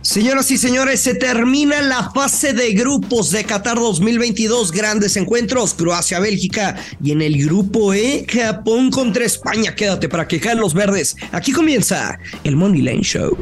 Señoras 0.00 0.50
y 0.52 0.58
señores, 0.58 1.00
se 1.00 1.14
termina 1.14 1.82
la 1.82 2.10
fase 2.12 2.52
de 2.52 2.72
grupos 2.72 3.30
de 3.32 3.44
Qatar 3.44 3.76
2022. 3.76 4.70
Grandes 4.70 5.16
encuentros, 5.16 5.74
Croacia, 5.74 6.20
Bélgica 6.20 6.76
y 7.02 7.10
en 7.10 7.20
el 7.20 7.44
grupo 7.44 7.92
E, 7.92 8.24
Japón 8.28 8.90
contra 8.90 9.24
España. 9.24 9.74
Quédate 9.74 10.08
para 10.08 10.28
que 10.28 10.38
caen 10.38 10.60
los 10.60 10.72
verdes. 10.72 11.16
Aquí 11.32 11.52
comienza 11.52 12.16
el 12.44 12.54
Money 12.54 12.82
Line 12.82 13.02
Show. 13.02 13.36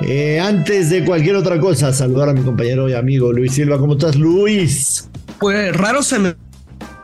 Eh, 0.00 0.40
antes 0.40 0.90
de 0.90 1.04
cualquier 1.04 1.36
otra 1.36 1.60
cosa, 1.60 1.92
saludar 1.92 2.30
a 2.30 2.32
mi 2.32 2.40
compañero 2.40 2.88
y 2.88 2.94
amigo 2.94 3.32
Luis 3.32 3.52
Silva. 3.52 3.78
¿Cómo 3.78 3.94
estás, 3.94 4.16
Luis? 4.16 5.08
Pues 5.38 5.74
raro 5.76 6.02
se 6.02 6.18
me... 6.18 6.34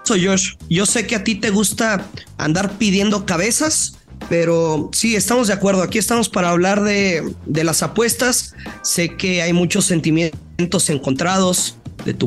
Soy 0.04 0.24
Josh. 0.24 0.54
Yo 0.70 0.86
sé 0.86 1.06
que 1.06 1.16
a 1.16 1.24
ti 1.24 1.34
te 1.34 1.50
gusta 1.50 2.06
andar 2.38 2.78
pidiendo 2.78 3.27
cabezas, 3.27 3.98
pero 4.28 4.88
sí, 4.92 5.16
estamos 5.16 5.48
de 5.48 5.54
acuerdo. 5.54 5.82
Aquí 5.82 5.98
estamos 5.98 6.28
para 6.28 6.50
hablar 6.50 6.82
de, 6.82 7.34
de 7.44 7.64
las 7.64 7.82
apuestas. 7.82 8.54
Sé 8.82 9.16
que 9.16 9.42
hay 9.42 9.52
muchos 9.52 9.84
sentimientos 9.84 10.88
encontrados 10.91 11.77
de 12.06 12.14
tu 12.14 12.26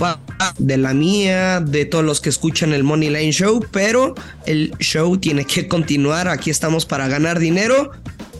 de 0.59 0.77
la 0.77 0.93
mía, 0.93 1.61
de 1.61 1.85
todos 1.85 2.03
los 2.03 2.19
que 2.19 2.29
escuchan 2.29 2.73
el 2.73 2.83
Money 2.83 3.09
Line 3.09 3.31
Show, 3.31 3.65
pero 3.71 4.13
el 4.45 4.73
show 4.79 5.17
tiene 5.17 5.45
que 5.45 5.67
continuar. 5.67 6.27
Aquí 6.27 6.49
estamos 6.49 6.85
para 6.85 7.07
ganar 7.07 7.39
dinero 7.39 7.91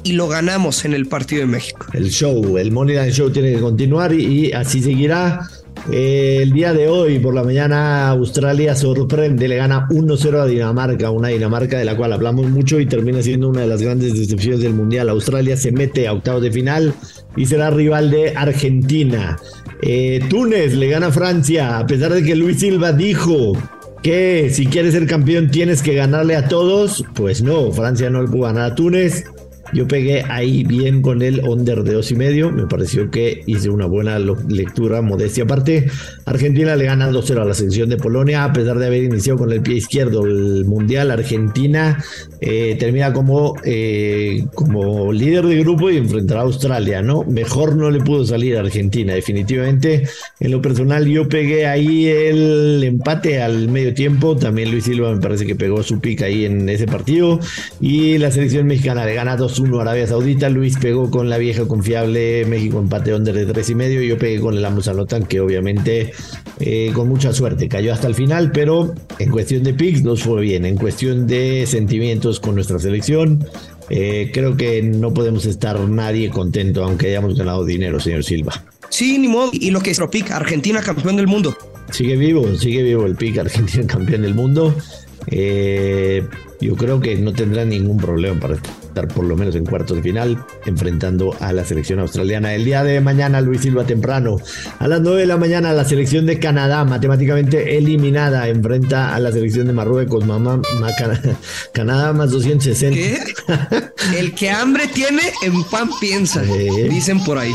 y 0.03 0.11
lo 0.13 0.27
ganamos 0.27 0.83
en 0.83 0.93
el 0.93 1.07
partido 1.07 1.41
de 1.41 1.47
México. 1.47 1.85
El 1.93 2.09
show, 2.09 2.57
el 2.57 2.71
Money 2.71 2.97
Line 2.97 3.11
Show 3.11 3.31
tiene 3.31 3.53
que 3.53 3.61
continuar 3.61 4.13
y, 4.13 4.51
así 4.51 4.81
seguirá. 4.81 5.49
Eh, 5.89 6.39
el 6.41 6.51
día 6.51 6.73
de 6.73 6.89
hoy, 6.89 7.19
por 7.19 7.33
la 7.33 7.41
mañana, 7.41 8.09
Australia 8.09 8.75
sorprende, 8.75 9.47
le 9.47 9.55
gana 9.55 9.87
1-0 9.89 10.41
a 10.41 10.45
Dinamarca, 10.45 11.09
una 11.09 11.29
Dinamarca 11.29 11.77
de 11.77 11.85
la 11.85 11.95
cual 11.95 12.11
hablamos 12.11 12.49
mucho 12.49 12.81
y 12.81 12.85
termina 12.85 13.21
siendo 13.21 13.47
una 13.47 13.61
de 13.61 13.67
las 13.67 13.81
grandes 13.81 14.13
decepciones 14.13 14.59
del 14.59 14.73
Mundial. 14.73 15.07
Australia 15.07 15.55
se 15.55 15.71
mete 15.71 16.05
a 16.05 16.13
octavos 16.13 16.41
de 16.41 16.51
final 16.51 16.93
y 17.39 17.45
será 17.45 17.69
rival 17.69 18.11
de 18.11 18.35
Argentina. 18.35 19.39
Eh, 19.81 20.19
Túnez 20.29 20.73
le 20.73 20.89
gana 20.89 21.07
a 21.07 21.11
Francia, 21.11 21.79
a 21.79 21.87
pesar 21.87 22.13
de 22.13 22.21
que 22.21 22.35
Luis 22.35 22.59
Silva 22.59 22.91
dijo 22.91 23.53
que 24.03 24.49
si 24.51 24.65
quieres 24.65 24.93
ser 24.93 25.07
campeón 25.07 25.49
tienes 25.49 25.81
que 25.81 25.93
ganarle 25.93 26.35
a 26.35 26.49
todos. 26.49 27.05
Pues 27.15 27.41
no, 27.41 27.71
Francia 27.71 28.09
no 28.09 28.21
le 28.21 28.27
pudo 28.27 28.41
ganar 28.41 28.73
a 28.73 28.75
Túnez. 28.75 29.23
Yo 29.73 29.87
pegué 29.87 30.23
ahí 30.27 30.63
bien 30.63 31.01
con 31.01 31.21
el 31.21 31.41
under 31.41 31.83
de 31.83 31.93
dos 31.93 32.11
y 32.11 32.15
medio. 32.15 32.51
Me 32.51 32.65
pareció 32.67 33.09
que 33.11 33.43
hice 33.45 33.69
una 33.69 33.85
buena 33.85 34.19
lectura, 34.19 35.01
modestia 35.01 35.43
aparte. 35.43 35.87
Argentina 36.25 36.75
le 36.75 36.85
gana 36.85 37.09
2-0 37.11 37.41
a 37.41 37.45
la 37.45 37.53
selección 37.53 37.89
de 37.89 37.97
Polonia, 37.97 38.43
a 38.43 38.53
pesar 38.53 38.79
de 38.79 38.87
haber 38.87 39.03
iniciado 39.03 39.39
con 39.39 39.51
el 39.51 39.61
pie 39.61 39.75
izquierdo 39.75 40.25
el 40.25 40.65
Mundial. 40.65 41.11
Argentina 41.11 42.03
eh, 42.41 42.75
termina 42.79 43.13
como, 43.13 43.55
eh, 43.63 44.45
como 44.55 45.11
líder 45.11 45.45
de 45.45 45.59
grupo 45.59 45.89
y 45.89 45.97
enfrentará 45.97 46.41
a 46.41 46.43
Australia, 46.43 47.01
¿no? 47.01 47.23
Mejor 47.23 47.75
no 47.75 47.91
le 47.91 47.99
pudo 47.99 48.25
salir 48.25 48.57
a 48.57 48.61
Argentina, 48.61 49.13
definitivamente. 49.13 50.07
En 50.39 50.51
lo 50.51 50.61
personal, 50.61 51.05
yo 51.05 51.27
pegué 51.29 51.67
ahí 51.67 52.07
el 52.07 52.83
empate 52.83 53.41
al 53.41 53.69
medio 53.69 53.93
tiempo. 53.93 54.35
También 54.35 54.71
Luis 54.71 54.85
Silva 54.85 55.13
me 55.13 55.21
parece 55.21 55.45
que 55.45 55.55
pegó 55.55 55.83
su 55.83 55.99
pica 55.99 56.25
ahí 56.25 56.45
en 56.45 56.67
ese 56.69 56.87
partido. 56.87 57.39
Y 57.81 58.17
la 58.17 58.31
selección 58.31 58.67
mexicana 58.67 59.05
le 59.05 59.13
gana 59.13 59.35
2 59.35 59.58
1 59.59 59.79
Arabia 59.79 60.07
Saudita. 60.07 60.49
Luis 60.49 60.77
pegó 60.77 61.11
con 61.11 61.29
la 61.29 61.37
vieja 61.37 61.67
confiable 61.67 62.45
México 62.45 62.79
empate 62.79 63.13
under 63.13 63.35
de 63.35 63.45
tres 63.45 63.69
y 63.69 63.75
medio. 63.75 64.01
Yo 64.01 64.17
pegué 64.17 64.39
con 64.39 64.55
el 64.55 64.65
Amos 64.65 64.89
que 65.27 65.39
obviamente 65.39 66.11
eh, 66.59 66.91
con 66.93 67.09
mucha 67.09 67.33
suerte 67.33 67.67
cayó 67.67 67.93
hasta 67.93 68.07
el 68.07 68.15
final, 68.15 68.51
pero 68.51 68.93
en 69.19 69.31
cuestión 69.31 69.63
de 69.63 69.73
picks 69.73 70.03
nos 70.03 70.23
fue 70.23 70.41
bien. 70.41 70.65
En 70.65 70.75
cuestión 70.75 71.27
de 71.27 71.65
sentimientos 71.67 72.39
con 72.39 72.55
nuestra 72.55 72.79
selección, 72.79 73.45
eh, 73.89 74.31
creo 74.33 74.55
que 74.55 74.81
no 74.81 75.13
podemos 75.13 75.45
estar 75.45 75.79
nadie 75.79 76.29
contento, 76.29 76.83
aunque 76.83 77.07
hayamos 77.07 77.35
ganado 77.35 77.65
dinero, 77.65 77.99
señor 77.99 78.23
Silva. 78.23 78.63
Sí, 78.89 79.17
ni 79.17 79.27
modo. 79.27 79.51
Y 79.53 79.71
lo 79.71 79.81
que 79.81 79.91
es 79.91 80.01
pick, 80.11 80.31
Argentina 80.31 80.81
campeón 80.81 81.17
del 81.17 81.27
mundo. 81.27 81.55
Sigue 81.91 82.15
vivo, 82.15 82.55
sigue 82.55 82.83
vivo 82.83 83.05
el 83.05 83.15
pick, 83.15 83.37
Argentina 83.37 83.85
campeón 83.87 84.21
del 84.21 84.35
mundo. 84.35 84.75
Eh, 85.27 86.23
yo 86.59 86.75
creo 86.75 86.99
que 86.99 87.15
no 87.17 87.33
tendrá 87.33 87.65
ningún 87.65 87.97
problema 87.97 88.39
para 88.39 88.55
estar 88.55 89.07
por 89.07 89.23
lo 89.23 89.37
menos 89.37 89.55
en 89.55 89.65
cuartos 89.65 89.97
de 89.97 90.03
final 90.03 90.45
enfrentando 90.65 91.35
a 91.39 91.53
la 91.53 91.63
selección 91.63 91.99
australiana. 91.99 92.53
El 92.53 92.65
día 92.65 92.83
de 92.83 92.99
mañana, 93.01 93.41
Luis 93.41 93.61
Silva 93.61 93.85
temprano, 93.85 94.37
a 94.79 94.87
las 94.87 95.01
9 95.01 95.21
de 95.21 95.27
la 95.27 95.37
mañana, 95.37 95.73
la 95.73 95.85
selección 95.85 96.25
de 96.25 96.39
Canadá, 96.39 96.83
matemáticamente 96.83 97.77
eliminada, 97.77 98.47
enfrenta 98.49 99.15
a 99.15 99.19
la 99.19 99.31
selección 99.31 99.67
de 99.67 99.73
Marruecos. 99.73 100.25
Mamá, 100.25 100.61
Canadá 101.73 102.13
más 102.13 102.31
260. 102.31 102.97
¿Qué? 102.97 104.17
El 104.17 104.33
que 104.33 104.49
hambre 104.49 104.87
tiene, 104.87 105.21
en 105.43 105.63
pan 105.65 105.89
piensa, 105.99 106.41
dicen 106.41 107.23
por 107.23 107.37
ahí. 107.37 107.53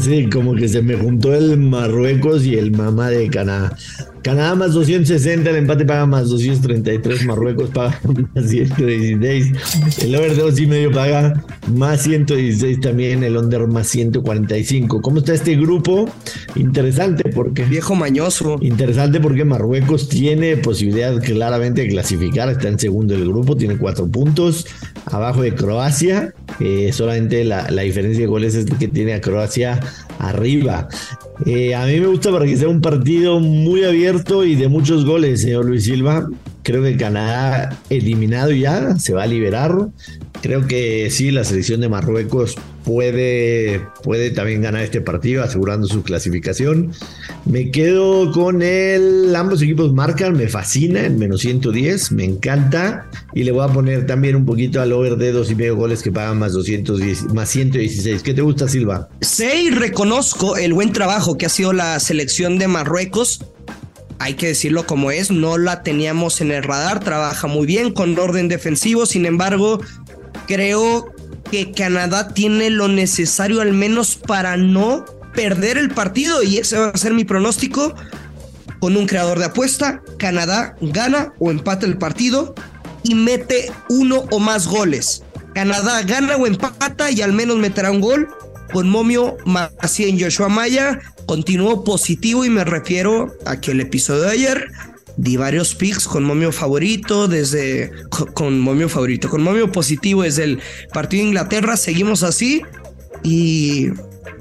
Sí, 0.00 0.28
como 0.30 0.54
que 0.54 0.68
se 0.68 0.82
me 0.82 0.96
juntó 0.96 1.34
el 1.34 1.58
Marruecos 1.58 2.44
y 2.44 2.56
el 2.56 2.72
mamá 2.72 3.10
de 3.10 3.28
Canadá. 3.28 3.76
Canadá 4.22 4.54
más 4.54 4.72
260, 4.72 5.50
el 5.50 5.56
empate 5.56 5.84
paga 5.84 6.06
más 6.06 6.28
233, 6.28 7.26
Marruecos 7.26 7.70
paga 7.70 8.00
más 8.34 8.48
116, 8.48 10.02
el 10.02 10.14
over 10.14 10.36
2 10.36 10.60
y 10.60 10.66
medio 10.66 10.92
paga 10.92 11.44
más 11.74 12.02
116 12.02 12.80
también, 12.80 13.24
el 13.24 13.36
under 13.36 13.66
más 13.66 13.88
145. 13.88 15.02
¿Cómo 15.02 15.18
está 15.18 15.34
este 15.34 15.56
grupo? 15.56 16.08
Interesante 16.54 17.30
porque... 17.30 17.64
Viejo 17.64 17.94
mañoso. 17.94 18.58
Interesante 18.60 19.20
porque 19.20 19.44
Marruecos 19.44 20.08
tiene 20.08 20.56
posibilidad 20.56 21.20
claramente 21.22 21.82
de 21.82 21.88
clasificar, 21.88 22.48
está 22.50 22.68
en 22.68 22.78
segundo 22.78 23.14
del 23.14 23.28
grupo, 23.28 23.56
tiene 23.56 23.76
cuatro 23.76 24.06
puntos, 24.06 24.66
abajo 25.06 25.42
de 25.42 25.54
Croacia, 25.54 26.34
eh, 26.60 26.90
solamente 26.92 27.44
la, 27.44 27.70
la 27.70 27.82
diferencia 27.82 28.20
de 28.20 28.26
goles 28.26 28.54
es 28.54 28.66
que 28.66 28.88
tiene 28.88 29.14
a 29.14 29.20
Croacia 29.20 29.80
arriba. 30.18 30.88
Eh, 31.46 31.74
a 31.74 31.86
mí 31.86 32.00
me 32.00 32.06
gusta 32.06 32.30
para 32.30 32.44
que 32.44 32.56
sea 32.56 32.68
un 32.68 32.80
partido 32.80 33.40
muy 33.40 33.84
abierto 33.84 34.44
y 34.44 34.54
de 34.54 34.68
muchos 34.68 35.04
goles, 35.04 35.42
señor 35.42 35.64
Luis 35.64 35.84
Silva. 35.84 36.28
Creo 36.62 36.82
que 36.82 36.96
Canadá 36.96 37.78
eliminado 37.90 38.52
ya, 38.52 38.96
se 38.98 39.12
va 39.12 39.24
a 39.24 39.26
liberar. 39.26 39.88
Creo 40.42 40.66
que 40.66 41.08
sí, 41.10 41.30
la 41.30 41.44
selección 41.44 41.80
de 41.80 41.88
Marruecos 41.88 42.56
puede, 42.84 43.80
puede 44.02 44.30
también 44.30 44.62
ganar 44.62 44.82
este 44.82 45.00
partido, 45.00 45.42
asegurando 45.42 45.86
su 45.86 46.02
clasificación. 46.02 46.92
Me 47.44 47.70
quedo 47.70 48.32
con 48.32 48.62
el. 48.62 49.34
Ambos 49.34 49.62
equipos 49.62 49.92
marcan, 49.92 50.36
me 50.36 50.48
fascina, 50.48 51.04
en 51.04 51.18
menos 51.18 51.40
110, 51.40 52.12
me 52.12 52.24
encanta. 52.24 53.06
Y 53.34 53.44
le 53.44 53.52
voy 53.52 53.64
a 53.64 53.72
poner 53.72 54.06
también 54.06 54.36
un 54.36 54.44
poquito 54.44 54.80
al 54.80 54.92
over 54.92 55.16
de 55.16 55.32
dos 55.32 55.50
y 55.50 55.54
medio 55.54 55.76
goles 55.76 56.02
que 56.02 56.12
pagan 56.12 56.38
más, 56.38 56.52
210, 56.52 57.34
más 57.34 57.48
116. 57.48 58.22
¿Qué 58.22 58.34
te 58.34 58.42
gusta, 58.42 58.68
Silva? 58.68 59.08
Sí, 59.20 59.70
reconozco 59.70 60.56
el 60.56 60.72
buen 60.72 60.92
trabajo 60.92 61.38
que 61.38 61.46
ha 61.46 61.50
sido 61.50 61.72
la 61.72 61.98
selección 62.00 62.58
de 62.58 62.68
Marruecos 62.68 63.44
hay 64.22 64.34
que 64.34 64.46
decirlo 64.46 64.86
como 64.86 65.10
es, 65.10 65.32
no 65.32 65.58
la 65.58 65.82
teníamos 65.82 66.40
en 66.40 66.52
el 66.52 66.62
radar, 66.62 67.00
trabaja 67.00 67.48
muy 67.48 67.66
bien 67.66 67.92
con 67.92 68.16
orden 68.16 68.46
defensivo, 68.46 69.04
sin 69.04 69.26
embargo, 69.26 69.80
creo 70.46 71.12
que 71.50 71.72
Canadá 71.72 72.28
tiene 72.28 72.70
lo 72.70 72.86
necesario 72.86 73.60
al 73.60 73.72
menos 73.72 74.14
para 74.14 74.56
no 74.56 75.04
perder 75.34 75.76
el 75.76 75.90
partido 75.90 76.42
y 76.44 76.58
ese 76.58 76.78
va 76.78 76.88
a 76.90 76.96
ser 76.96 77.14
mi 77.14 77.24
pronóstico. 77.24 77.94
Con 78.78 78.96
un 78.96 79.06
creador 79.06 79.40
de 79.40 79.46
apuesta, 79.46 80.02
Canadá 80.18 80.76
gana 80.80 81.32
o 81.40 81.50
empata 81.50 81.84
el 81.84 81.98
partido 81.98 82.54
y 83.02 83.16
mete 83.16 83.72
uno 83.88 84.24
o 84.30 84.38
más 84.38 84.68
goles. 84.68 85.24
Canadá 85.52 86.02
gana 86.02 86.36
o 86.36 86.46
empata 86.46 87.10
y 87.10 87.22
al 87.22 87.32
menos 87.32 87.58
meterá 87.58 87.90
un 87.90 88.00
gol. 88.00 88.28
Con 88.72 88.88
Momio 88.88 89.36
así 89.80 90.08
en 90.08 90.18
Joshua 90.18 90.48
Maya 90.48 90.98
continuó 91.26 91.84
positivo 91.84 92.44
y 92.44 92.50
me 92.50 92.64
refiero 92.64 93.34
a 93.44 93.60
que 93.60 93.72
el 93.72 93.80
episodio 93.80 94.22
de 94.22 94.30
ayer 94.30 94.68
di 95.16 95.36
varios 95.36 95.74
picks 95.74 96.06
con 96.06 96.24
momio 96.24 96.52
favorito, 96.52 97.28
desde 97.28 97.90
con, 98.34 98.60
momio 98.60 98.88
favorito, 98.88 99.28
con 99.28 99.42
momio 99.42 99.70
positivo 99.70 100.22
desde 100.22 100.44
el 100.44 100.58
partido 100.92 101.22
de 101.22 101.28
Inglaterra, 101.28 101.76
seguimos 101.76 102.22
así 102.22 102.62
y 103.22 103.88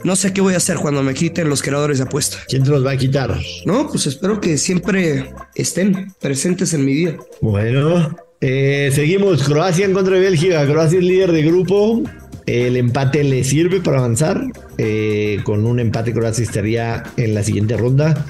no 0.04 0.16
sé 0.16 0.33
qué 0.33 0.42
voy 0.42 0.54
a 0.54 0.57
hacer 0.57 0.78
cuando 0.78 1.04
me 1.04 1.13
quiten 1.13 1.50
los 1.50 1.62
creadores 1.62 1.98
de 2.00 2.06
apuesta. 2.06 2.38
¿Quién 2.48 2.63
te 2.63 2.69
los 2.69 2.86
va 2.86 2.92
a 2.92 2.98
quitar? 2.98 3.39
No, 3.66 3.88
pues 3.88 4.07
espero 4.07 4.39
que 4.39 4.57
siempre 4.57 5.31
estén 5.56 6.13
presentes 6.19 6.74
en 6.74 6.86
mi 6.86 6.94
vida. 6.94 7.18
Bueno, 7.42 8.16
eh, 8.39 8.92
seguimos. 8.94 9.44
Croacia 9.44 9.86
en 9.86 9.94
contra 9.94 10.16
de 10.16 10.22
Bélgica. 10.22 10.66
Croacia 10.66 10.98
es 10.98 11.06
líder 11.06 11.31
de 11.31 11.44
grupo. 11.44 12.01
El 12.45 12.77
empate 12.77 13.23
le 13.23 13.43
sirve 13.43 13.81
para 13.81 13.99
avanzar. 13.99 14.43
Eh, 14.77 15.39
con 15.43 15.65
un 15.65 15.79
empate 15.79 16.13
Croacia 16.13 16.43
estaría 16.43 17.03
en 17.17 17.33
la 17.33 17.43
siguiente 17.43 17.77
ronda. 17.77 18.25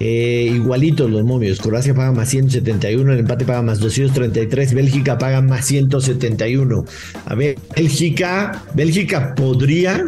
Eh, 0.00 0.50
igualitos 0.52 1.10
los 1.10 1.22
momios. 1.22 1.60
Croacia 1.60 1.94
paga 1.94 2.10
más 2.10 2.28
171, 2.28 3.12
el 3.12 3.20
empate 3.20 3.44
paga 3.44 3.62
más 3.62 3.78
233, 3.78 4.74
Bélgica 4.74 5.16
paga 5.16 5.40
más 5.42 5.64
171. 5.66 6.84
A 7.26 7.34
ver, 7.36 7.56
Bélgica, 7.76 8.64
Bélgica 8.74 9.34
podría, 9.36 10.06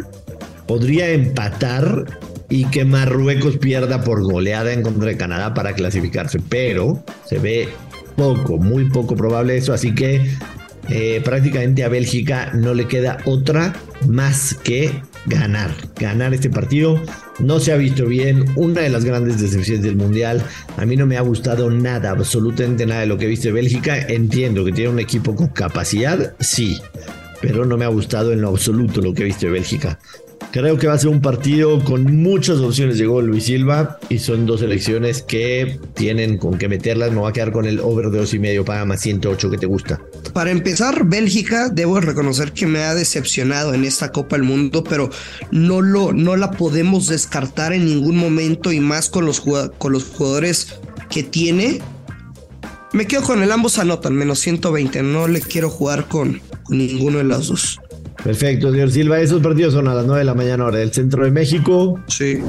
podría 0.67 1.11
empatar 1.11 2.05
y 2.49 2.65
que 2.65 2.83
Marruecos 2.83 3.57
pierda 3.57 4.03
por 4.03 4.21
goleada 4.21 4.73
en 4.73 4.81
contra 4.81 5.07
de 5.07 5.17
Canadá 5.17 5.53
para 5.53 5.73
clasificarse, 5.73 6.39
pero 6.49 7.03
se 7.25 7.39
ve 7.39 7.69
poco, 8.17 8.57
muy 8.57 8.89
poco 8.89 9.15
probable 9.15 9.57
eso, 9.57 9.73
así 9.73 9.95
que 9.95 10.29
eh, 10.89 11.21
prácticamente 11.23 11.83
a 11.83 11.89
Bélgica 11.89 12.51
no 12.53 12.73
le 12.73 12.87
queda 12.87 13.17
otra 13.25 13.73
más 14.07 14.53
que 14.53 15.01
ganar, 15.25 15.71
ganar 15.99 16.33
este 16.33 16.49
partido. 16.49 17.01
No 17.39 17.59
se 17.59 17.71
ha 17.71 17.77
visto 17.77 18.05
bien, 18.05 18.45
una 18.55 18.81
de 18.81 18.89
las 18.89 19.03
grandes 19.03 19.41
decepciones 19.41 19.83
del 19.83 19.95
Mundial. 19.95 20.43
A 20.77 20.85
mí 20.85 20.95
no 20.95 21.05
me 21.05 21.17
ha 21.17 21.21
gustado 21.21 21.69
nada, 21.69 22.11
absolutamente 22.11 22.85
nada 22.85 23.01
de 23.01 23.07
lo 23.07 23.17
que 23.17 23.25
he 23.25 23.29
visto 23.29 23.47
de 23.47 23.53
Bélgica. 23.53 23.97
Entiendo 23.97 24.63
que 24.63 24.71
tiene 24.71 24.91
un 24.91 24.99
equipo 24.99 25.35
con 25.35 25.47
capacidad, 25.47 26.35
sí, 26.39 26.79
pero 27.41 27.65
no 27.65 27.77
me 27.77 27.85
ha 27.85 27.89
gustado 27.89 28.31
en 28.31 28.41
lo 28.41 28.49
absoluto 28.49 29.01
lo 29.01 29.13
que 29.13 29.23
he 29.23 29.25
visto 29.25 29.47
de 29.47 29.53
Bélgica. 29.53 29.99
Creo 30.55 30.77
que 30.77 30.87
va 30.87 30.93
a 30.93 30.97
ser 30.97 31.09
un 31.09 31.19
partido 31.19 31.83
con 31.83 32.15
muchas 32.15 32.59
opciones 32.59 33.05
gol 33.05 33.25
Luis 33.25 33.43
Silva 33.43 33.99
y 34.07 34.19
son 34.19 34.45
dos 34.45 34.61
elecciones 34.61 35.21
que 35.21 35.81
tienen 35.95 36.37
con 36.37 36.57
qué 36.57 36.69
meterlas. 36.69 37.11
Me 37.11 37.17
voy 37.17 37.29
a 37.29 37.33
quedar 37.33 37.51
con 37.51 37.65
el 37.65 37.81
over 37.81 38.05
de 38.05 38.19
dos 38.19 38.33
y 38.33 38.39
medio, 38.39 38.63
paga 38.63 38.85
más 38.85 39.01
108 39.01 39.51
que 39.51 39.57
te 39.57 39.65
gusta. 39.65 39.99
Para 40.31 40.51
empezar, 40.51 41.03
Bélgica, 41.07 41.67
debo 41.67 41.99
reconocer 41.99 42.53
que 42.53 42.67
me 42.67 42.83
ha 42.83 42.95
decepcionado 42.95 43.73
en 43.73 43.83
esta 43.83 44.13
Copa 44.13 44.37
del 44.37 44.45
Mundo, 44.45 44.81
pero 44.85 45.09
no, 45.51 45.81
lo, 45.81 46.13
no 46.13 46.37
la 46.37 46.51
podemos 46.51 47.07
descartar 47.07 47.73
en 47.73 47.83
ningún 47.83 48.15
momento 48.15 48.71
y 48.71 48.79
más 48.79 49.09
con 49.09 49.25
los, 49.25 49.41
con 49.41 49.91
los 49.91 50.05
jugadores 50.05 50.79
que 51.09 51.23
tiene. 51.23 51.81
Me 52.93 53.07
quedo 53.07 53.23
con 53.23 53.43
el 53.43 53.51
ambos 53.51 53.77
anotan, 53.77 54.15
menos 54.15 54.39
120. 54.39 55.03
No 55.03 55.27
le 55.27 55.41
quiero 55.41 55.69
jugar 55.69 56.07
con, 56.07 56.39
con 56.63 56.77
ninguno 56.77 57.17
de 57.17 57.25
los 57.25 57.47
dos. 57.47 57.79
Perfecto, 58.25 58.71
señor 58.71 58.89
Silva. 58.89 59.19
Esos 59.19 59.39
partidos 59.39 59.75
son 59.75 59.87
a 59.87 59.93
las 59.93 60.03
9 60.03 60.21
de 60.21 60.25
la 60.25 60.33
mañana 60.33 60.65
hora 60.65 60.79
del 60.79 60.91
centro 60.91 61.23
de 61.23 61.29
México. 61.29 61.99
Sí. 62.07 62.39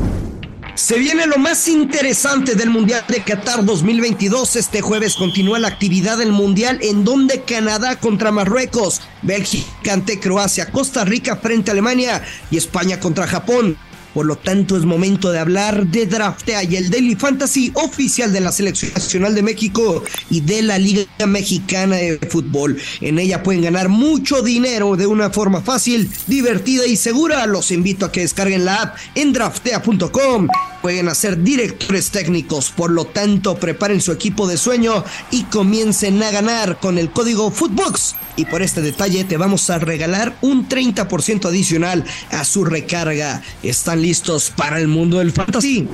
Se 0.75 0.99
viene 0.99 1.27
lo 1.27 1.37
más 1.37 1.69
interesante 1.69 2.55
del 2.55 2.71
Mundial 2.71 3.05
de 3.09 3.23
Qatar 3.23 3.63
2022. 3.63 4.57
Este 4.57 4.81
jueves 4.81 5.17
continúa 5.17 5.59
la 5.59 5.69
actividad 5.69 6.17
del 6.17 6.33
Mundial 6.33 6.79
en 6.81 7.05
donde 7.05 7.43
Canadá 7.43 7.97
contra 7.97 8.33
Marruecos, 8.33 9.03
Bélgica 9.21 9.93
ante 9.93 10.19
Croacia, 10.19 10.73
Costa 10.73 11.05
Rica 11.05 11.37
frente 11.37 11.71
a 11.71 11.73
Alemania 11.73 12.23
y 12.51 12.57
España 12.57 12.99
contra 12.99 13.27
Japón. 13.27 13.77
Por 14.17 14.25
lo 14.25 14.37
tanto, 14.37 14.79
es 14.79 14.87
momento 14.87 15.31
de 15.31 15.39
hablar 15.39 15.89
de 15.89 16.07
Draftea 16.07 16.65
y 16.65 16.77
el 16.77 16.89
Daily 16.89 17.17
Fantasy 17.17 17.71
oficial 17.75 18.33
de 18.33 18.41
la 18.41 18.51
Selección 18.51 18.93
Nacional 18.95 19.35
de 19.35 19.43
México 19.43 20.03
y 20.31 20.41
de 20.41 20.63
la 20.63 20.79
Liga 20.79 21.05
Mexicana 21.27 21.97
de 21.97 22.19
Fútbol. 22.31 22.79
En 23.03 23.19
ella 23.19 23.43
pueden 23.43 23.61
ganar 23.61 23.91
mucho 23.91 24.41
dinero 24.41 24.97
de 24.97 25.07
una 25.07 25.29
forma 25.29 25.61
fácil, 25.61 26.11
divertida 26.29 26.87
y 26.87 26.97
segura. 26.97 27.45
Los 27.45 27.71
invito 27.71 28.07
a 28.07 28.11
que 28.11 28.23
descarguen 28.23 28.65
la 28.65 28.85
app 28.85 28.97
en 29.15 29.35
draftea.com. 29.35 30.49
Pueden 30.87 31.09
hacer 31.09 31.43
directores 31.43 32.13
técnicos, 32.13 32.71
por 32.71 32.93
lo 32.93 33.07
tanto, 33.07 33.57
preparen 33.57 34.01
su 34.01 34.13
equipo 34.13 34.47
de 34.47 34.57
sueño 34.57 35.03
y 35.33 35.43
comiencen 35.43 36.23
a 36.23 36.31
ganar 36.31 36.79
con 36.79 36.97
el 36.97 37.11
código 37.11 37.51
Footbox. 37.51 38.15
Y 38.37 38.45
por 38.45 38.63
este 38.63 38.83
detalle 38.83 39.25
te 39.25 39.37
vamos 39.37 39.69
a 39.69 39.81
regalar 39.81 40.37
un 40.43 40.69
30% 40.69 41.47
adicional 41.47 42.05
a 42.31 42.45
su 42.45 42.65
recarga. 42.65 43.43
¿Están 43.65 44.01
listos 44.01 44.53
para 44.55 44.79
el 44.79 44.87
mundo 44.87 45.19
del 45.19 45.33
fantasy? 45.33 45.89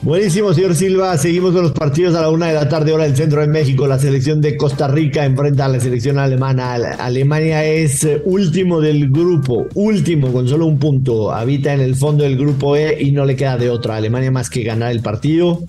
Buenísimo, 0.00 0.54
señor 0.54 0.76
Silva. 0.76 1.18
Seguimos 1.18 1.52
con 1.52 1.62
los 1.62 1.72
partidos 1.72 2.14
a 2.14 2.20
la 2.20 2.30
una 2.30 2.46
de 2.46 2.54
la 2.54 2.68
tarde, 2.68 2.92
hora 2.92 3.02
del 3.02 3.16
centro 3.16 3.40
de 3.40 3.48
México. 3.48 3.88
La 3.88 3.98
selección 3.98 4.40
de 4.40 4.56
Costa 4.56 4.86
Rica 4.86 5.24
enfrenta 5.24 5.64
a 5.64 5.68
la 5.68 5.80
selección 5.80 6.18
alemana. 6.18 6.74
Alemania 6.74 7.64
es 7.64 8.04
eh, 8.04 8.22
último 8.24 8.80
del 8.80 9.10
grupo, 9.10 9.66
último 9.74 10.32
con 10.32 10.48
solo 10.48 10.66
un 10.66 10.78
punto. 10.78 11.32
Habita 11.32 11.74
en 11.74 11.80
el 11.80 11.96
fondo 11.96 12.22
del 12.22 12.38
grupo 12.38 12.76
E 12.76 13.02
y 13.02 13.10
no 13.10 13.24
le 13.24 13.34
queda 13.34 13.58
de 13.58 13.70
otra. 13.70 13.96
Alemania 13.96 14.30
más 14.30 14.50
que 14.50 14.62
ganar 14.62 14.92
el 14.92 15.00
partido. 15.00 15.64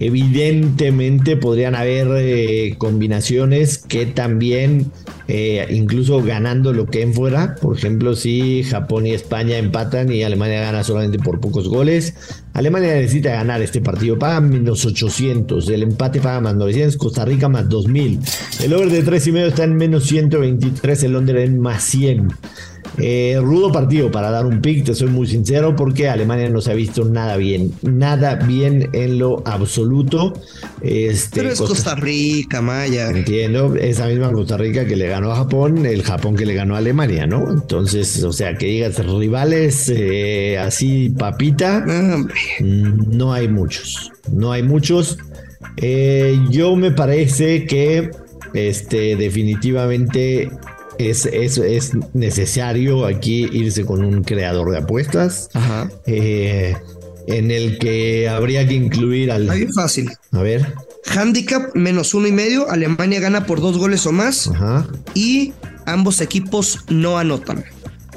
Evidentemente 0.00 1.36
podrían 1.36 1.74
haber 1.74 2.08
eh, 2.16 2.74
combinaciones 2.78 3.78
que 3.78 4.06
también, 4.06 4.90
eh, 5.30 5.66
incluso 5.68 6.22
ganando 6.22 6.72
lo 6.72 6.86
que 6.86 7.02
en 7.02 7.12
fuera, 7.12 7.54
por 7.56 7.76
ejemplo, 7.76 8.16
si 8.16 8.62
Japón 8.64 9.06
y 9.06 9.12
España 9.12 9.58
empatan 9.58 10.10
y 10.10 10.22
Alemania 10.22 10.62
gana 10.62 10.82
solamente 10.82 11.18
por 11.18 11.38
pocos 11.38 11.68
goles, 11.68 12.14
Alemania 12.54 12.94
necesita 12.94 13.32
ganar 13.32 13.60
este 13.60 13.82
partido, 13.82 14.18
paga 14.18 14.40
menos 14.40 14.86
800, 14.86 15.68
el 15.68 15.82
empate 15.82 16.20
paga 16.20 16.40
más 16.40 16.54
900, 16.54 16.96
Costa 16.96 17.26
Rica 17.26 17.50
más 17.50 17.68
2000, 17.68 18.20
el 18.62 18.72
over 18.72 18.88
de 18.88 19.04
3,5 19.04 19.48
está 19.48 19.64
en 19.64 19.76
menos 19.76 20.04
123, 20.04 21.02
el 21.02 21.12
Londres 21.12 21.46
en 21.46 21.60
más 21.60 21.84
100. 21.84 22.28
Eh, 22.96 23.38
rudo 23.40 23.70
partido 23.70 24.10
para 24.10 24.30
dar 24.30 24.46
un 24.46 24.60
pick, 24.60 24.84
te 24.84 24.94
soy 24.94 25.08
muy 25.08 25.26
sincero, 25.26 25.76
porque 25.76 26.08
Alemania 26.08 26.48
no 26.48 26.60
se 26.60 26.72
ha 26.72 26.74
visto 26.74 27.04
nada 27.04 27.36
bien, 27.36 27.72
nada 27.82 28.36
bien 28.36 28.88
en 28.92 29.18
lo 29.18 29.42
absoluto. 29.46 30.34
Este, 30.80 31.40
Pero 31.40 31.52
es 31.52 31.60
Costa, 31.60 31.94
Rica, 31.94 32.62
Maya. 32.62 33.10
Entiendo, 33.10 33.74
esa 33.76 34.06
misma 34.06 34.32
Costa 34.32 34.56
Rica 34.56 34.86
que 34.86 34.96
le 34.96 35.08
ganó 35.08 35.30
a 35.30 35.36
Japón, 35.36 35.86
el 35.86 36.02
Japón 36.02 36.36
que 36.36 36.46
le 36.46 36.54
ganó 36.54 36.74
a 36.74 36.78
Alemania, 36.78 37.26
¿no? 37.26 37.50
Entonces, 37.50 38.22
o 38.24 38.32
sea, 38.32 38.56
que 38.56 38.66
digas 38.66 38.98
rivales 39.04 39.92
eh, 39.94 40.58
así, 40.58 41.10
papita, 41.10 41.84
no 42.60 43.32
hay 43.32 43.48
muchos, 43.48 44.12
no 44.32 44.52
hay 44.52 44.62
muchos. 44.62 45.18
Eh, 45.76 46.38
yo 46.50 46.74
me 46.76 46.90
parece 46.90 47.66
que 47.66 48.10
este, 48.54 49.16
definitivamente 49.16 50.50
es, 50.98 51.26
es, 51.26 51.92
necesario 52.14 53.06
aquí 53.06 53.48
irse 53.52 53.84
con 53.84 54.04
un 54.04 54.24
creador 54.24 54.70
de 54.70 54.78
apuestas. 54.78 55.48
Eh, 56.06 56.76
en 57.26 57.50
el 57.50 57.78
que 57.78 58.28
habría 58.28 58.66
que 58.66 58.74
incluir 58.74 59.30
al. 59.30 59.48
Ahí 59.50 59.66
fácil. 59.66 60.10
A 60.32 60.42
ver. 60.42 60.74
Handicap 61.06 61.74
menos 61.74 62.14
uno 62.14 62.26
y 62.26 62.32
medio. 62.32 62.70
Alemania 62.70 63.20
gana 63.20 63.46
por 63.46 63.60
dos 63.60 63.78
goles 63.78 64.06
o 64.06 64.12
más. 64.12 64.50
Y 65.14 65.52
ambos 65.86 66.20
equipos 66.20 66.84
no 66.88 67.18
anotan. 67.18 67.64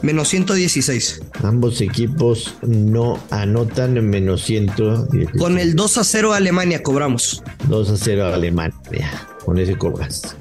Menos 0.02 0.30
116. 0.30 1.22
Ambos 1.44 1.80
equipos 1.80 2.56
no 2.64 3.20
anotan 3.30 3.98
en 3.98 4.10
menos 4.10 4.44
116. 4.46 5.30
Con 5.40 5.60
el 5.60 5.76
2 5.76 5.98
a 6.00 6.04
0 6.04 6.34
Alemania 6.34 6.82
cobramos. 6.82 7.44
2 7.68 7.90
a 7.92 7.98
0 7.98 8.34
Alemania. 8.34 8.74
Con 9.46 9.60
ese 9.60 9.78
cobras. 9.78 10.36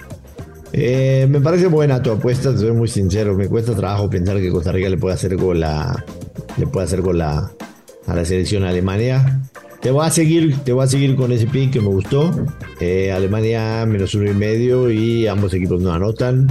Eh, 0.73 1.27
me 1.29 1.41
parece 1.41 1.67
buena 1.67 2.03
tu 2.03 2.11
apuesta, 2.11 2.53
te 2.53 2.59
soy 2.59 2.73
muy 2.73 2.89
sincero. 2.89 3.35
Me 3.35 3.49
cuesta 3.49 3.75
trabajo 3.75 4.09
pensar 4.09 4.39
que 4.39 4.51
Costa 4.51 4.73
Rica 4.73 4.89
le 4.89 4.99
puede 4.99 5.15
hacer 5.15 5.37
gol 5.37 5.63
a, 5.65 6.05
le 6.57 6.67
puede 6.67 6.87
hacer 6.87 7.01
gol 7.03 7.21
a, 7.23 7.51
a 8.07 8.15
la 8.15 8.25
selección 8.25 8.65
Alemania. 8.65 9.41
Te 9.81 9.91
voy 9.91 10.07
a 10.07 10.11
seguir, 10.11 10.59
te 10.59 10.73
voy 10.73 10.85
a 10.85 10.87
seguir 10.87 11.17
con 11.17 11.33
ese 11.33 11.47
pick 11.47 11.73
que 11.73 11.81
me 11.81 11.89
gustó. 11.89 12.31
Eh, 12.81 13.11
Alemania 13.13 13.87
menos 13.87 14.15
uno 14.15 14.31
y 14.31 14.35
medio 14.35 14.91
y 14.91 15.27
ambos 15.27 15.55
equipos 15.55 15.81
no 15.81 15.93
anotan. 15.93 16.49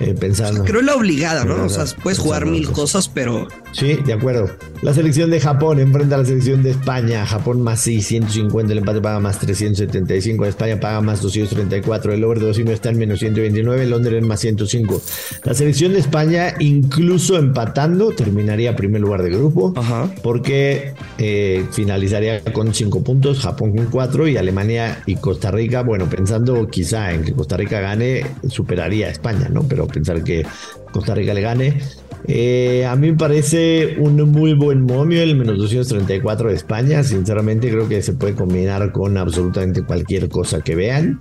Eh, 0.00 0.14
pensando. 0.18 0.64
creo 0.64 0.82
la 0.82 0.94
obligada, 0.94 1.44
¿no? 1.44 1.64
O 1.64 1.68
sea, 1.68 1.84
puedes 2.02 2.18
jugar 2.18 2.46
mil 2.46 2.70
cosas, 2.70 3.08
pero. 3.08 3.48
Sí, 3.72 3.94
de 4.04 4.12
acuerdo. 4.12 4.50
La 4.82 4.92
selección 4.92 5.30
de 5.30 5.40
Japón 5.40 5.80
enfrenta 5.80 6.16
a 6.16 6.18
la 6.18 6.24
selección 6.24 6.62
de 6.62 6.70
España. 6.70 7.24
Japón 7.26 7.62
más 7.62 7.80
650, 7.80 8.72
el 8.72 8.78
empate 8.78 9.00
paga 9.00 9.20
más 9.20 9.38
375, 9.38 10.46
España 10.46 10.78
paga 10.78 11.00
más 11.00 11.22
234, 11.22 12.12
el 12.12 12.24
over 12.24 12.40
de 12.40 12.46
2 12.46 12.58
está 12.70 12.90
en 12.90 12.98
menos 12.98 13.20
129, 13.20 13.86
Londres 13.86 14.22
en 14.22 14.28
más 14.28 14.40
105. 14.40 15.00
La 15.44 15.54
selección 15.54 15.92
de 15.92 16.00
España, 16.00 16.54
incluso 16.58 17.36
empatando, 17.36 18.10
terminaría 18.10 18.76
primer 18.76 19.00
lugar 19.00 19.22
de 19.22 19.30
grupo, 19.30 19.74
porque 20.22 20.94
eh, 21.18 21.64
finalizaría 21.72 22.42
con 22.44 22.74
5 22.74 23.02
puntos, 23.02 23.40
Japón 23.40 23.76
con 23.76 23.86
4 23.86 24.28
y 24.28 24.36
Alemania 24.36 25.02
y 25.06 25.16
Costa 25.16 25.50
Rica, 25.50 25.82
bueno, 25.82 26.08
pensando 26.08 26.66
quizá 26.68 27.12
en 27.12 27.24
que 27.24 27.32
Costa 27.32 27.56
Rica 27.56 27.80
gane, 27.80 28.26
superaría 28.48 29.06
a 29.06 29.10
España, 29.10 29.48
¿no? 29.48 29.63
Pero 29.68 29.86
pensar 29.86 30.22
que 30.22 30.44
Costa 30.92 31.14
Rica 31.14 31.34
le 31.34 31.40
gane. 31.40 31.80
Eh, 32.26 32.86
a 32.86 32.96
mí 32.96 33.10
me 33.10 33.18
parece 33.18 33.96
un 33.98 34.16
muy 34.30 34.54
buen 34.54 34.82
momio 34.82 35.22
el 35.22 35.36
menos 35.36 35.58
234 35.58 36.48
de 36.48 36.54
España. 36.54 37.02
Sinceramente 37.02 37.70
creo 37.70 37.88
que 37.88 38.02
se 38.02 38.14
puede 38.14 38.34
combinar 38.34 38.92
con 38.92 39.16
absolutamente 39.18 39.82
cualquier 39.82 40.28
cosa 40.28 40.60
que 40.62 40.74
vean. 40.74 41.20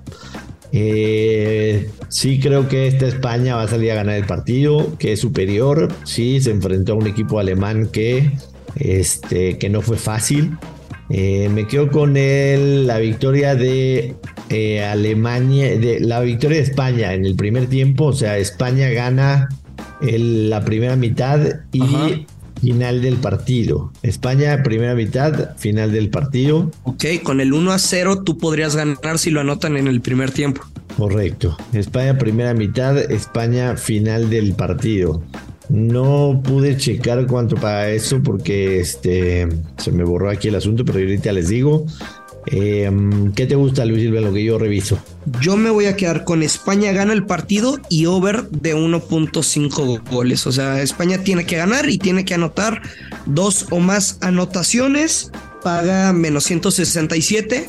Eh, 0.76 1.90
sí 2.10 2.40
creo 2.40 2.68
que 2.68 2.88
esta 2.88 3.06
España 3.06 3.56
va 3.56 3.64
a 3.64 3.68
salir 3.68 3.92
a 3.92 3.96
ganar 3.96 4.16
el 4.16 4.26
partido, 4.26 4.98
que 4.98 5.14
es 5.14 5.20
superior. 5.20 5.90
Sí, 6.04 6.42
se 6.42 6.52
enfrentó 6.52 6.94
a 6.94 6.96
un 6.96 7.08
equipo 7.08 7.40
alemán 7.40 7.88
que, 7.88 8.32
este, 8.76 9.58
que 9.58 9.70
no 9.70 9.82
fue 9.82 9.98
fácil. 9.98 10.58
Eh, 11.10 11.50
me 11.50 11.68
quedo 11.68 11.90
con 11.90 12.18
el, 12.18 12.88
la 12.88 12.98
victoria 12.98 13.56
de 13.56 14.16
eh, 14.50 14.84
Alemania, 14.84 15.78
de, 15.78 16.00
la 16.00 16.22
victoria 16.22 16.58
de 16.58 16.64
España 16.64 17.14
en 17.14 17.26
el 17.26 17.36
primer 17.36 17.68
tiempo. 17.68 18.06
O 18.06 18.14
sea, 18.14 18.38
España 18.38 18.90
gana 18.90 19.50
la 20.02 20.64
primera 20.66 20.96
mitad 20.96 21.40
y 21.72 22.26
final 22.62 23.02
del 23.02 23.16
partido. 23.16 23.92
España, 24.04 24.64
primera 24.64 24.96
mitad, 24.96 25.56
final 25.58 25.92
del 25.92 26.10
partido. 26.10 26.72
Ok, 26.84 27.06
con 27.22 27.42
el 27.42 27.54
1 27.54 27.72
a 27.72 27.78
0 27.78 28.24
tú 28.24 28.38
podrías 28.38 28.76
ganar 28.76 29.20
si 29.20 29.32
lo 29.32 29.42
anotan 29.42 29.76
en 29.76 29.88
el 29.88 30.02
primer 30.02 30.32
tiempo. 30.32 30.62
Correcto. 30.98 31.58
España, 31.74 32.18
primera 32.18 32.54
mitad, 32.54 32.98
España, 33.12 33.76
final 33.76 34.30
del 34.30 34.54
partido. 34.54 35.24
No 35.70 36.41
pude 36.43 36.77
checar 36.77 37.25
cuánto 37.27 37.55
para 37.55 37.89
eso 37.89 38.22
porque 38.22 38.79
este 38.79 39.48
se 39.77 39.91
me 39.91 40.03
borró 40.03 40.29
aquí 40.29 40.50
el 40.50 40.55
asunto, 40.55 40.84
pero 40.86 41.00
ahorita 41.00 41.32
les 41.32 41.48
digo. 41.48 41.86
Em, 42.48 43.32
¿Qué 43.34 43.46
te 43.46 43.55
gusta, 43.55 43.86
Luis 43.86 44.01
Silva, 44.01 44.20
lo 44.20 44.34
que 44.34 44.43
yo 44.43 44.58
reviso? 44.58 45.00
Yo 45.39 45.55
me 45.55 45.70
voy 45.70 45.86
a 45.86 45.96
quedar 45.96 46.25
con 46.25 46.43
España 46.43 46.91
gana 46.91 47.13
el 47.13 47.25
partido 47.25 47.79
y 47.89 48.05
over 48.05 48.50
de 48.50 48.75
1.5 48.75 50.10
goles. 50.12 50.46
O 50.46 50.51
sea, 50.51 50.82
España 50.82 51.20
tiene 51.20 51.46
que 51.46 51.55
ganar 51.55 51.89
y 51.89 51.98
tiene 51.98 52.25
que 52.25 52.34
anotar 52.34 52.82
dos 53.25 53.67
o 53.72 53.79
más 53.79 54.17
anotaciones. 54.22 55.32
Paga 55.63 56.12
menos 56.12 56.43
167. 56.43 57.67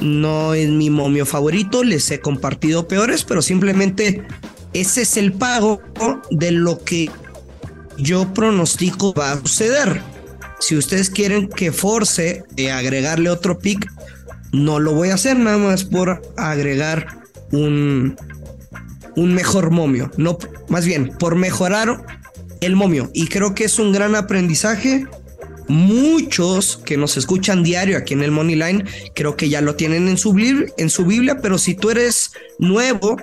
No 0.00 0.54
es 0.54 0.70
mi 0.70 0.90
momio 0.90 1.26
favorito, 1.26 1.84
les 1.84 2.10
he 2.10 2.20
compartido 2.20 2.88
peores, 2.88 3.24
pero 3.24 3.42
simplemente 3.42 4.22
ese 4.72 5.02
es 5.02 5.16
el 5.16 5.32
pago 5.32 5.80
de 6.30 6.50
lo 6.50 6.78
que 6.78 7.10
yo 7.98 8.32
pronostico 8.34 9.12
va 9.14 9.32
a 9.32 9.40
suceder. 9.40 10.02
Si 10.58 10.76
ustedes 10.76 11.10
quieren 11.10 11.48
que 11.48 11.72
force 11.72 12.44
de 12.50 12.72
agregarle 12.72 13.30
otro 13.30 13.58
pick, 13.58 13.90
no 14.52 14.80
lo 14.80 14.94
voy 14.94 15.10
a 15.10 15.14
hacer 15.14 15.38
nada 15.38 15.58
más 15.58 15.84
por 15.84 16.22
agregar 16.36 17.20
un, 17.52 18.16
un 19.16 19.34
mejor 19.34 19.70
momio. 19.70 20.10
No, 20.16 20.38
más 20.68 20.86
bien, 20.86 21.08
por 21.18 21.34
mejorar 21.36 22.04
el 22.60 22.76
momio. 22.76 23.10
Y 23.12 23.28
creo 23.28 23.54
que 23.54 23.64
es 23.64 23.78
un 23.78 23.92
gran 23.92 24.14
aprendizaje. 24.14 25.06
Muchos 25.68 26.80
que 26.84 26.96
nos 26.96 27.16
escuchan 27.16 27.64
diario 27.64 27.98
aquí 27.98 28.14
en 28.14 28.22
el 28.22 28.30
Money 28.30 28.54
Line, 28.54 28.84
creo 29.16 29.36
que 29.36 29.48
ya 29.48 29.60
lo 29.60 29.74
tienen 29.74 30.06
en 30.06 30.16
su, 30.16 30.32
en 30.76 30.90
su 30.90 31.04
Biblia, 31.04 31.40
pero 31.42 31.58
si 31.58 31.74
tú 31.74 31.90
eres 31.90 32.30
nuevo 32.60 33.16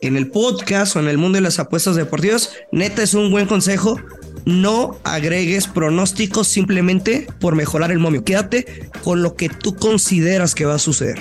en 0.00 0.16
el 0.16 0.28
podcast 0.30 0.94
o 0.94 1.00
en 1.00 1.08
el 1.08 1.18
mundo 1.18 1.36
de 1.36 1.42
las 1.42 1.58
apuestas 1.58 1.96
deportivas, 1.96 2.52
neta 2.70 3.02
es 3.02 3.14
un 3.14 3.32
buen 3.32 3.46
consejo 3.46 4.00
no 4.44 4.98
agregues 5.04 5.66
pronósticos 5.66 6.48
simplemente 6.48 7.26
por 7.40 7.54
mejorar 7.54 7.90
el 7.90 7.98
momio. 7.98 8.24
Quédate 8.24 8.90
con 9.02 9.22
lo 9.22 9.34
que 9.34 9.48
tú 9.48 9.74
consideras 9.74 10.54
que 10.54 10.64
va 10.64 10.74
a 10.74 10.78
suceder. 10.78 11.18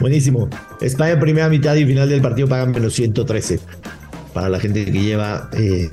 Buenísimo. 0.00 0.48
España 0.80 1.18
primera 1.20 1.48
mitad 1.48 1.74
y 1.76 1.84
final 1.84 2.08
del 2.08 2.20
partido 2.20 2.48
pagan 2.48 2.72
menos 2.72 2.94
113 2.94 3.60
para 4.34 4.48
la 4.48 4.58
gente 4.58 4.84
que 4.84 4.90
lleva 4.90 5.48
eh, 5.52 5.88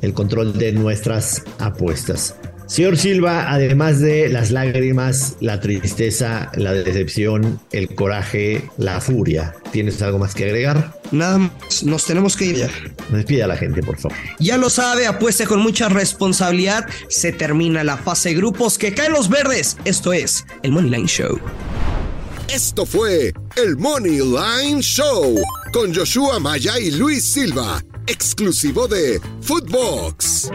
el 0.00 0.14
control 0.14 0.56
de 0.56 0.72
nuestras 0.72 1.42
apuestas. 1.58 2.34
Señor 2.70 2.96
Silva, 2.98 3.50
además 3.50 3.98
de 3.98 4.28
las 4.28 4.52
lágrimas, 4.52 5.36
la 5.40 5.58
tristeza, 5.58 6.52
la 6.54 6.72
decepción, 6.72 7.60
el 7.72 7.92
coraje, 7.96 8.70
la 8.78 9.00
furia, 9.00 9.56
¿tienes 9.72 10.00
algo 10.02 10.20
más 10.20 10.36
que 10.36 10.44
agregar? 10.44 10.94
Nada 11.10 11.38
más, 11.38 11.82
nos 11.82 12.06
tenemos 12.06 12.36
que 12.36 12.44
ir 12.44 12.56
ya. 12.58 12.70
Despida 13.10 13.46
a 13.46 13.48
la 13.48 13.56
gente, 13.56 13.82
por 13.82 13.98
favor. 13.98 14.16
Ya 14.38 14.56
lo 14.56 14.70
sabe, 14.70 15.08
apueste 15.08 15.48
con 15.48 15.58
mucha 15.58 15.88
responsabilidad. 15.88 16.86
Se 17.08 17.32
termina 17.32 17.82
la 17.82 17.96
fase 17.96 18.28
de 18.28 18.36
grupos 18.36 18.78
que 18.78 18.94
caen 18.94 19.14
los 19.14 19.28
verdes. 19.28 19.76
Esto 19.84 20.12
es 20.12 20.46
el 20.62 20.70
Money 20.70 20.90
Line 20.90 21.08
Show. 21.08 21.40
Esto 22.54 22.86
fue 22.86 23.32
el 23.56 23.76
Money 23.78 24.20
Line 24.20 24.80
Show 24.80 25.42
con 25.72 25.92
Joshua 25.92 26.38
Maya 26.38 26.78
y 26.78 26.92
Luis 26.92 27.32
Silva, 27.32 27.82
exclusivo 28.06 28.86
de 28.86 29.20
Footbox. 29.42 30.50